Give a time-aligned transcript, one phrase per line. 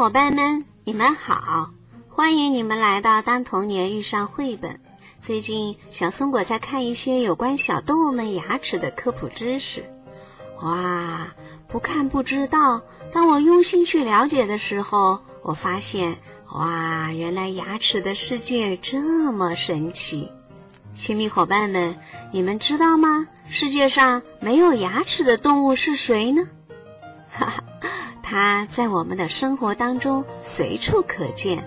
[0.00, 1.68] 伙伴们，你们好！
[2.08, 4.72] 欢迎你们来到《当童年遇上绘本》。
[5.20, 9.84] 最近，小松果在看一些有关小动物们牙齿的科普知识。
[10.62, 11.34] 哇，
[11.68, 12.80] 不看不知道。
[13.12, 16.16] 当我用心去了解的时候，我发现，
[16.50, 20.30] 哇，原来牙齿的世界这么神奇！
[20.96, 21.94] 亲密伙伴们，
[22.32, 23.28] 你们知道吗？
[23.50, 26.48] 世界上没有牙齿的动物是谁呢？
[28.30, 31.64] 它在我们的生活当中随处可见，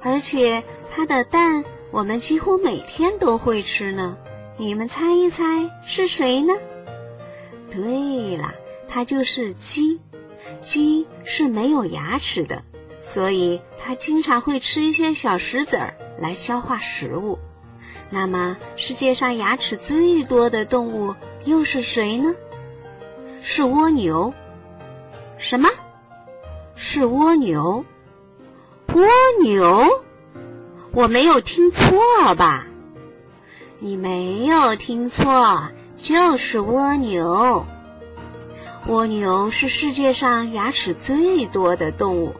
[0.00, 4.16] 而且它的蛋我们几乎每天都会吃呢。
[4.56, 5.44] 你们猜一猜
[5.86, 6.54] 是谁呢？
[7.70, 8.54] 对了，
[8.88, 10.00] 它就是鸡。
[10.58, 12.62] 鸡是没有牙齿的，
[12.98, 17.38] 所以它经常会吃一些小石子儿来消化食物。
[18.08, 22.34] 那么，世界上牙齿最多的动物又是谁呢？
[23.42, 24.32] 是蜗牛。
[25.36, 25.68] 什么？
[26.80, 27.84] 是蜗牛，
[28.94, 29.04] 蜗
[29.42, 29.84] 牛，
[30.92, 31.98] 我没有听错
[32.36, 32.68] 吧？
[33.80, 37.66] 你没有听错，就是蜗牛。
[38.86, 42.32] 蜗牛是世界上牙齿最多的动物，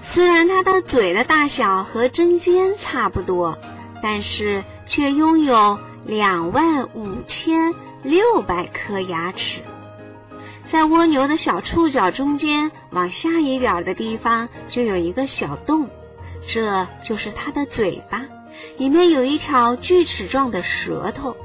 [0.00, 3.58] 虽然它的嘴的大小和针尖差不多，
[4.02, 9.60] 但是却拥有两万五千六百颗牙齿。
[10.64, 15.88] 在蜗牛的小触角中间往下一点的地方，就有一个小洞，
[16.46, 18.22] 这就是它的嘴巴，
[18.78, 21.36] 里面有一条锯齿状的舌头，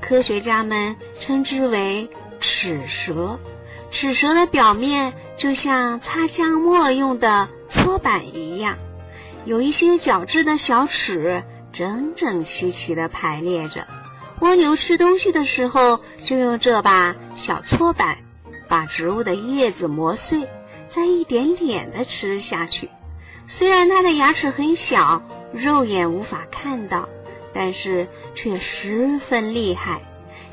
[0.00, 3.38] 科学家们称之为齿舌。
[3.90, 8.76] 齿舌的表面就像擦浆末用的搓板一样，
[9.44, 13.86] 有一些角质的小齿，整整齐齐地排列着。
[14.40, 18.18] 蜗牛吃东西的时候，就用这把小搓板。
[18.68, 20.48] 把植物的叶子磨碎，
[20.88, 22.90] 再一点点地吃下去。
[23.46, 25.22] 虽然它的牙齿很小，
[25.52, 27.08] 肉眼无法看到，
[27.52, 30.02] 但是却十分厉害。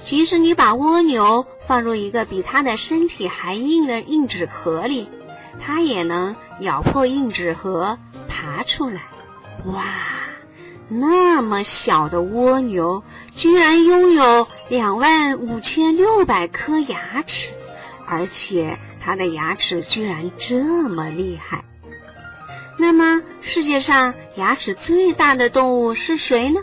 [0.04, 5.10] 即使你把蜗牛放入一个比它的身体还硬的硬纸盒里，
[5.60, 7.98] 它也能咬破硬纸盒
[8.28, 9.02] 爬出来。
[9.66, 9.86] 哇，
[10.90, 13.02] 那么小的蜗牛
[13.34, 17.54] 居然拥有两万五千六百颗牙齿！
[18.14, 21.66] 而且它的牙齿居然这么厉害。
[22.78, 26.62] 那么，世界上牙齿最大的动物是谁呢？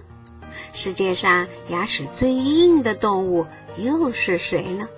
[0.72, 3.46] 世界上牙齿最硬的动物
[3.76, 4.88] 又是谁呢？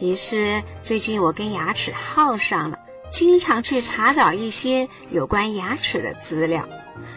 [0.00, 2.78] 于是，最近我跟牙齿耗上了，
[3.10, 6.68] 经常去查找一些有关牙齿的资料。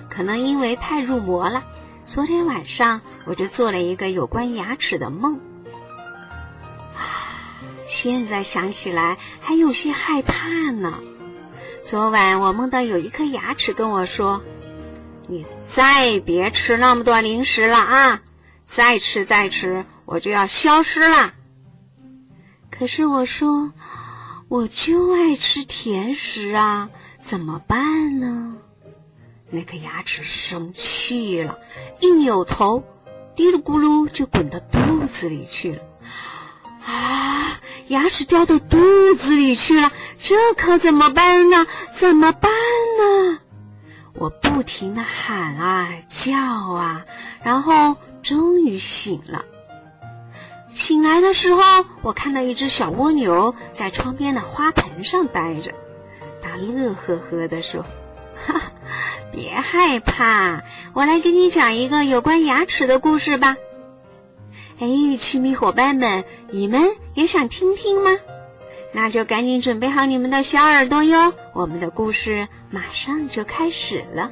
[0.09, 1.65] 可能因为太入魔了，
[2.05, 5.39] 昨天晚上我就做了一个有关牙齿的梦。
[7.87, 10.99] 现在想起来还有些害怕呢。
[11.85, 14.43] 昨晚我梦到有一颗牙齿跟我说
[15.27, 18.21] ：“你再别吃那么多零食了啊！
[18.65, 21.33] 再吃再吃，我就要消失了。”
[22.69, 23.71] 可是我说
[24.49, 26.89] ：“我就爱吃甜食啊，
[27.21, 28.57] 怎么办呢？”
[29.49, 31.57] 那颗牙齿生气了，
[32.01, 32.83] 一扭头，
[33.33, 35.81] 嘀噜咕噜就滚到肚子里去了。
[37.87, 41.65] 牙齿掉到肚子里去了，这可怎么办呢？
[41.93, 42.51] 怎么办
[42.99, 43.39] 呢？
[44.13, 47.05] 我不停的喊啊叫啊，
[47.43, 49.45] 然后终于醒了。
[50.67, 55.73] 醒来的时候，我看到一只小蜗牛在窗边的花盆上待着，
[56.41, 57.85] 它乐呵呵地说
[58.45, 58.61] ：“哈，
[59.31, 63.55] 别害怕，我来给你讲一个有关牙齿的故事吧。”
[64.79, 68.11] 哎，亲密伙伴们，你们也想听听吗？
[68.93, 71.33] 那就赶紧准备好你们的小耳朵哟！
[71.53, 74.31] 我们的故事马上就开始了。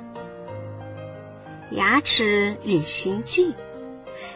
[1.72, 3.54] 牙齿旅行记，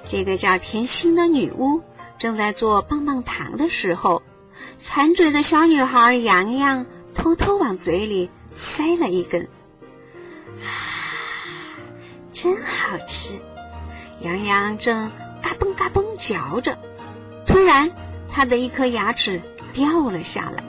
[0.03, 1.79] 这个叫甜心的女巫
[2.17, 4.23] 正在做棒棒糖的时候，
[4.79, 9.47] 馋嘴的小女孩洋洋偷偷往嘴里塞了一根，
[10.61, 10.65] 啊，
[12.33, 13.35] 真好吃！
[14.21, 15.11] 洋洋正。
[15.41, 16.77] 嘎嘣嘎嘣嚼着，
[17.45, 17.91] 突然，
[18.29, 19.41] 他的一颗牙齿
[19.73, 20.63] 掉了下来。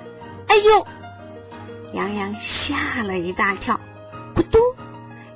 [0.49, 0.87] 哎呦！
[1.93, 3.79] 洋洋吓了一大跳，
[4.35, 4.59] 咕嘟，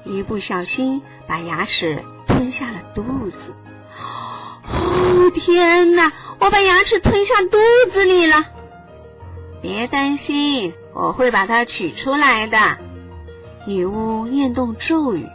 [0.05, 3.55] 一不小心把牙齿吞下了肚子。
[4.67, 6.13] 哦天哪！
[6.39, 7.59] 我把牙齿吞下肚
[7.91, 8.45] 子里了。
[9.61, 12.79] 别担心，我会把它取出来的。
[13.67, 15.27] 女巫念动咒语：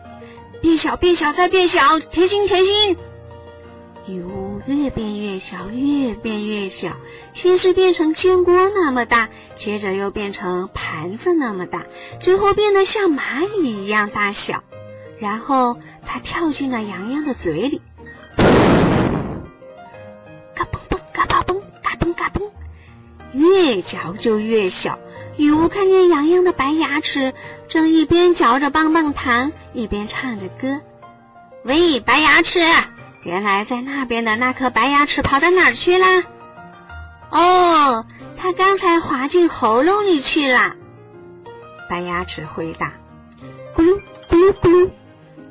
[0.62, 2.96] 变小，变小，再变小，甜心，甜心。
[4.10, 6.98] 女巫越变越小，越变越小，
[7.32, 11.86] 先是变成煎锅那么大，接着又变成盘子那么大，
[12.20, 14.64] 最后变得像蚂蚁一样大小。
[15.20, 17.84] 然后它跳进了洋洋的嘴里，
[20.56, 22.50] 嘎嘣嘣，嘎嘣嘣，嘎嘣嘎嘣，
[23.34, 24.98] 越嚼就越小。
[25.38, 27.32] 女巫看见洋洋的白牙齿，
[27.68, 30.82] 正一边嚼着棒棒糖，一边唱着歌
[31.64, 32.60] ：“喂，白牙齿！”
[33.24, 36.24] 原来在那边的那颗白牙齿跑到哪儿去啦？
[37.32, 38.06] 哦，
[38.38, 40.76] 它刚才滑进喉咙里去了。
[41.90, 42.94] 白牙齿回答
[43.76, 44.00] ：“咕噜
[44.30, 44.90] 咕噜咕噜。”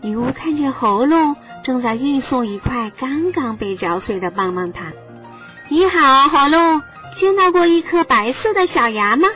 [0.01, 4.93] 女巫看见喉咙正在运送一块刚刚被嚼碎的棒棒糖。
[5.69, 6.83] “你好，喉咙，
[7.15, 9.29] 见到过一颗白色的小牙吗？”“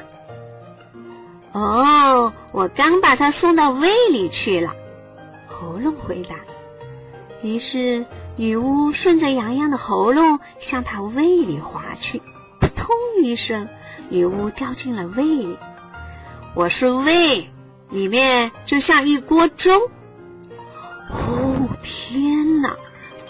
[1.52, 4.72] 哦，我刚把它送到胃里去了。”
[5.46, 6.36] 喉咙回答。
[7.42, 8.06] 于是。
[8.34, 12.22] 女巫顺着洋洋的喉咙向他胃里滑去，
[12.58, 13.68] 扑通一声，
[14.08, 15.58] 女巫掉进了胃里。
[16.54, 17.50] 我是胃，
[17.90, 19.90] 里面就像一锅粥。
[21.10, 22.74] 哦，天哪，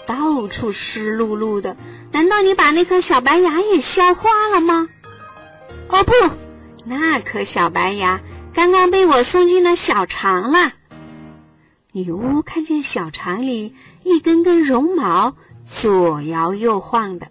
[0.05, 1.75] 到处湿漉漉的。
[2.13, 4.87] 难道你把那颗小白牙也消化了吗？
[5.89, 6.13] 哦不，
[6.85, 8.21] 那颗小白牙
[8.53, 10.71] 刚刚被我送进了小肠了。
[11.91, 13.75] 女巫看见小肠里。
[14.03, 15.35] 一根根绒毛
[15.65, 17.27] 左摇右晃的，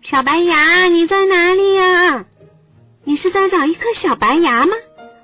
[0.00, 2.26] 小白牙，你在哪里呀？
[3.04, 4.74] 你是在找一颗小白牙吗？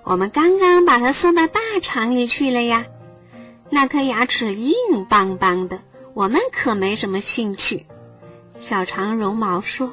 [0.05, 2.87] 我们刚刚把它送到大肠里去了呀。
[3.71, 5.81] 那颗牙齿硬邦邦的，
[6.15, 7.87] 我们可没什么兴趣。
[8.59, 9.93] 小肠绒毛说：“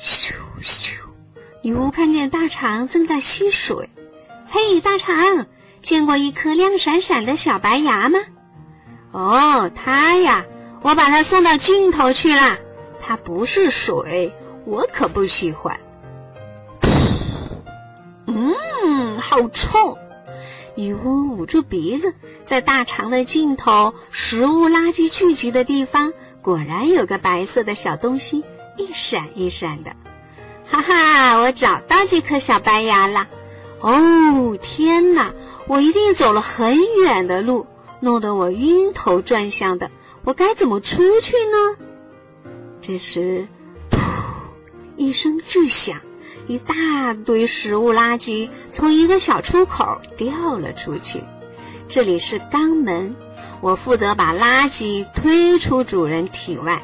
[0.00, 0.94] 咻咻！”
[1.62, 3.88] 女巫看见大肠正在吸水。
[4.46, 5.46] 嘿，大肠，
[5.80, 8.18] 见过一颗亮闪闪的小白牙吗？
[9.12, 10.44] 哦，它呀，
[10.82, 12.58] 我把它送到尽头去了。
[13.00, 14.34] 它不是水，
[14.64, 15.80] 我可不喜欢。
[18.26, 19.96] 嗯，好臭！
[20.74, 22.14] 女巫捂住鼻子，
[22.44, 26.12] 在大肠的尽头，食物垃圾聚集的地方，
[26.42, 28.44] 果然有个白色的小东西，
[28.76, 29.92] 一闪一闪的。
[30.70, 33.26] 哈哈，我找到这颗小白牙了！
[33.80, 35.32] 哦，天哪，
[35.66, 37.66] 我一定走了很远的路。
[38.00, 39.90] 弄得我晕头转向的，
[40.24, 41.84] 我该怎么出去呢？
[42.80, 43.48] 这时，
[43.90, 43.98] 噗！
[44.96, 46.00] 一声巨响，
[46.46, 51.24] 一大堆食物垃圾从一个小出口掉了出去。
[51.88, 53.16] 这里是肛门，
[53.60, 56.82] 我负责把垃圾推出主人体外。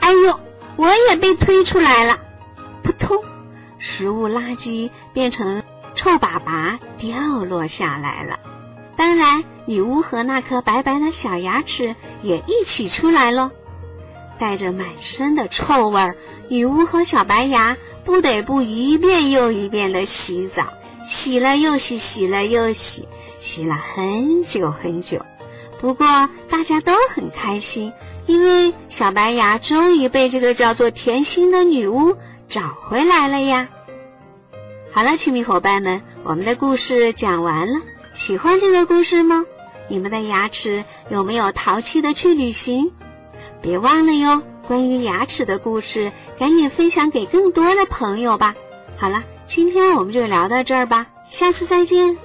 [0.00, 0.40] 哎呦，
[0.76, 2.18] 我也被推出来了！
[2.82, 3.22] 扑通，
[3.78, 5.62] 食物垃圾变成
[5.94, 8.40] 臭粑粑掉落下来了。
[9.00, 13.50] 当然，女巫和那颗白白的小牙齿也一起出来喽，
[14.38, 16.18] 带着满身的臭味儿。
[16.50, 23.08] 女巫和小白牙不得不一遍又一遍的洗澡，洗了又洗，洗了又洗，
[23.38, 25.24] 洗了很久很久。
[25.78, 27.94] 不过大家都很开心，
[28.26, 32.14] 因为小白牙终于被这个叫做甜心的女巫
[32.50, 33.70] 找回来了呀。
[34.92, 37.80] 好了，亲密伙伴们，我们的故事讲完了。
[38.12, 39.44] 喜欢这个故事吗？
[39.88, 42.90] 你们的牙齿有没有淘气的去旅行？
[43.62, 44.42] 别忘了哟！
[44.66, 48.54] 关于牙齿的故事，赶紧分享给更多的朋友吧。
[48.96, 52.16] 好了，今天我们就聊到这儿吧，下次再见。